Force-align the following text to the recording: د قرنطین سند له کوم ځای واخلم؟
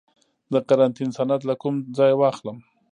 د 0.51 0.53
قرنطین 0.67 1.09
سند 1.17 1.41
له 1.49 1.55
کوم 1.61 1.75
ځای 1.97 2.11
واخلم؟ 2.15 2.57